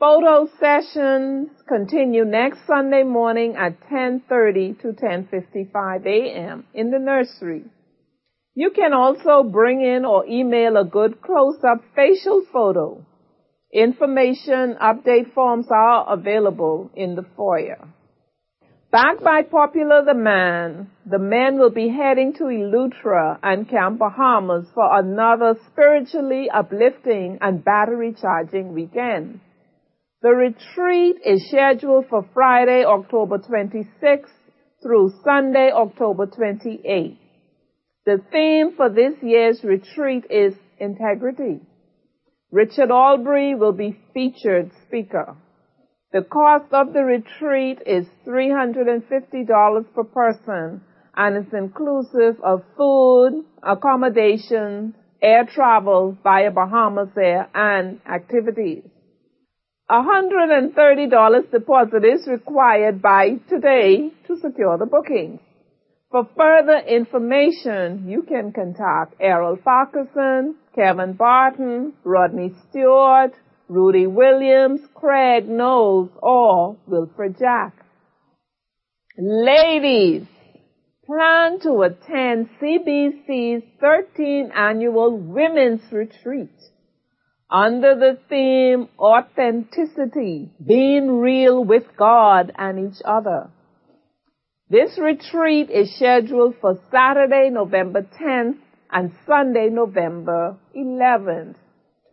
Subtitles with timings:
[0.00, 6.66] Photo sessions continue next Sunday morning at 10:30 to 10:55 a.m.
[6.74, 7.66] in the nursery.
[8.56, 13.06] You can also bring in or email a good close-up facial photo.
[13.72, 17.86] Information update forms are available in the foyer.
[18.94, 24.88] Backed by popular demand, the men will be heading to Eleuthera and Camp Bahamas for
[24.96, 29.40] another spiritually uplifting and battery charging weekend.
[30.22, 34.30] The retreat is scheduled for Friday, October 26th
[34.80, 37.18] through Sunday, October 28th.
[38.06, 41.62] The theme for this year's retreat is integrity.
[42.52, 45.34] Richard Albury will be featured speaker.
[46.14, 50.80] The cost of the retreat is $350 per person
[51.16, 58.84] and is inclusive of food, accommodation, air travel via Bahamas Air and activities.
[59.90, 65.40] $130 deposit is required by today to secure the bookings.
[66.12, 73.32] For further information, you can contact Errol Farquharson, Kevin Barton, Rodney Stewart,
[73.68, 77.74] Rudy Williams, Craig Knowles, or Wilfred Jack.
[79.16, 80.26] Ladies,
[81.06, 86.50] plan to attend CBC's 13th annual Women's Retreat
[87.50, 93.50] under the theme Authenticity, being real with God and each other.
[94.68, 98.58] This retreat is scheduled for Saturday, November 10th
[98.90, 101.56] and Sunday, November 11th.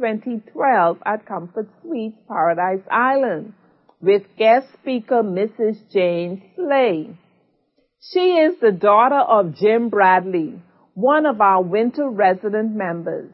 [0.01, 3.53] 2012 at Comfort Suites, Paradise Island,
[4.01, 5.77] with guest speaker Mrs.
[5.93, 7.15] Jane Slay.
[8.11, 10.59] She is the daughter of Jim Bradley,
[10.95, 13.31] one of our winter resident members.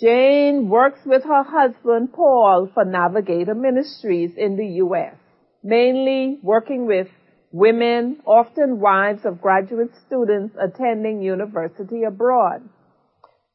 [0.00, 5.14] Jane works with her husband Paul for Navigator Ministries in the U.S.,
[5.62, 7.06] mainly working with
[7.52, 12.68] women, often wives of graduate students attending university abroad.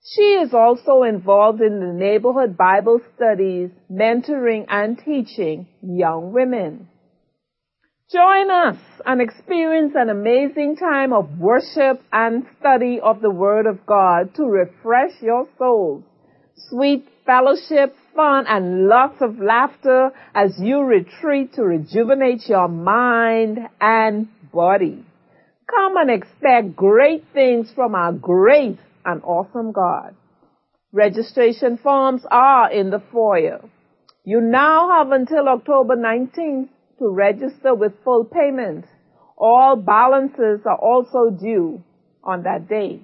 [0.04, 6.88] She is also involved in the neighborhood Bible studies, mentoring and teaching young women.
[8.12, 13.86] Join us and experience an amazing time of worship and study of the Word of
[13.86, 16.04] God to refresh your souls.
[16.70, 24.28] Sweet fellowship, fun, and lots of laughter as you retreat to rejuvenate your mind and
[24.52, 25.06] body.
[25.70, 30.16] Come and expect great things from our great an awesome God.
[30.92, 33.62] Registration forms are in the foyer.
[34.24, 36.70] You now have until October 19th
[37.00, 38.86] to register with full payment.
[39.38, 41.84] All balances are also due
[42.24, 43.02] on that day.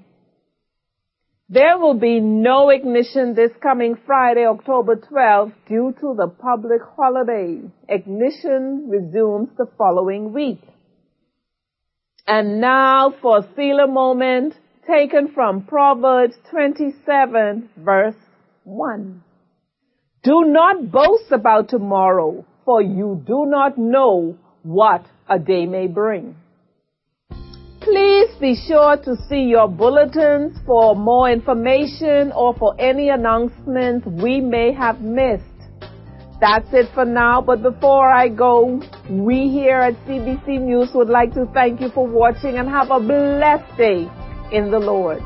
[1.50, 7.62] There will be no ignition this coming Friday, October 12th due to the public holiday.
[7.88, 10.62] Ignition resumes the following week.
[12.28, 14.56] And now for a Selah moment
[14.88, 18.16] taken from Proverbs 27 verse
[18.64, 19.24] 1.
[20.24, 26.36] Do not boast about tomorrow, for you do not know what a day may bring.
[27.82, 34.42] Please be sure to see your bulletins for more information or for any announcements we
[34.42, 35.44] may have missed.
[36.42, 41.34] That's it for now, but before I go, we here at CBC News would like
[41.34, 44.10] to thank you for watching and have a blessed day
[44.52, 45.22] in the Lord.